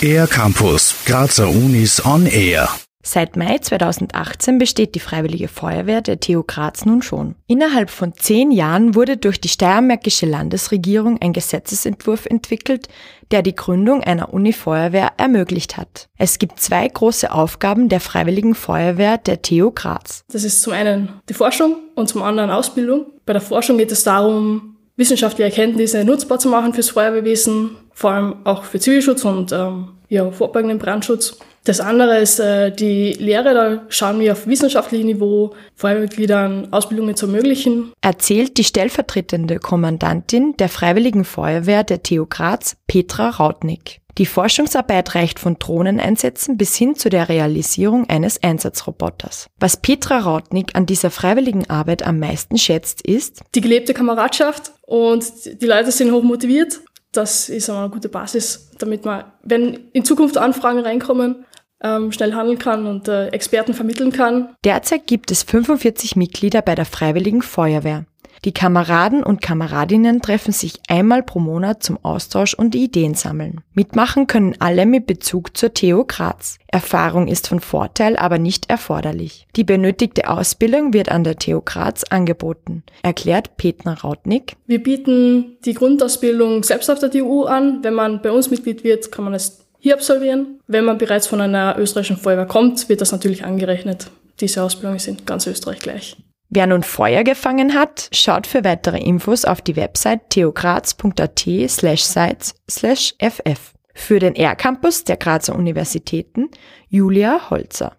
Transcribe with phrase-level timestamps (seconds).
[0.00, 2.68] Air Campus, Grazer Unis on Air.
[3.04, 7.34] Seit Mai 2018 besteht die Freiwillige Feuerwehr der TU Graz nun schon.
[7.48, 12.88] Innerhalb von zehn Jahren wurde durch die steiermärkische Landesregierung ein Gesetzesentwurf entwickelt,
[13.32, 16.08] der die Gründung einer Uni-Feuerwehr ermöglicht hat.
[16.16, 20.24] Es gibt zwei große Aufgaben der Freiwilligen Feuerwehr der TU Graz.
[20.32, 23.06] Das ist zum einen die Forschung und zum anderen Ausbildung.
[23.26, 28.36] Bei der Forschung geht es darum, wissenschaftliche Erkenntnisse nutzbar zu machen fürs Feuerwehrwesen, vor allem
[28.44, 31.38] auch für Zivilschutz und ähm, ja, vorbeugenden Brandschutz.
[31.64, 37.26] Das andere ist äh, die Lehre, da schauen wir auf wissenschaftlichem Niveau Feuerwehrmitgliedern Ausbildungen zu
[37.26, 37.92] ermöglichen.
[38.00, 44.01] Erzählt die stellvertretende Kommandantin der Freiwilligen Feuerwehr der TU Graz, Petra Rautnik.
[44.18, 49.46] Die Forschungsarbeit reicht von Drohneneinsätzen bis hin zu der Realisierung eines Einsatzroboters.
[49.58, 55.24] Was Petra Rautnik an dieser freiwilligen Arbeit am meisten schätzt, ist die gelebte Kameradschaft und
[55.62, 56.80] die Leute sind hoch motiviert.
[57.12, 61.44] Das ist eine gute Basis, damit man, wenn in Zukunft Anfragen reinkommen,
[61.82, 64.54] ähm, schnell handeln kann und äh, Experten vermitteln kann.
[64.64, 68.06] Derzeit gibt es 45 Mitglieder bei der Freiwilligen Feuerwehr.
[68.44, 73.60] Die Kameraden und Kameradinnen treffen sich einmal pro Monat zum Austausch und Ideen sammeln.
[73.74, 76.58] Mitmachen können alle mit Bezug zur TU Graz.
[76.66, 79.46] Erfahrung ist von Vorteil, aber nicht erforderlich.
[79.56, 84.56] Die benötigte Ausbildung wird an der TU Graz angeboten, erklärt Petner Rautnik.
[84.66, 87.84] Wir bieten die Grundausbildung selbst auf der TU an.
[87.84, 90.60] Wenn man bei uns Mitglied wird, kann man es hier absolvieren.
[90.66, 94.10] Wenn man bereits von einer österreichischen Feuerwehr kommt, wird das natürlich angerechnet.
[94.40, 96.16] Diese Ausbildungen sind in ganz Österreich gleich.
[96.54, 102.54] Wer nun Feuer gefangen hat, schaut für weitere Infos auf die Website theograz.at slash sites
[102.70, 103.72] slash ff.
[103.94, 106.50] Für den R-Campus der Grazer Universitäten
[106.90, 107.96] Julia Holzer.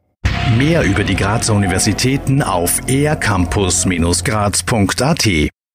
[0.56, 5.50] Mehr über die Grazer Universitäten auf ercampus-graz.at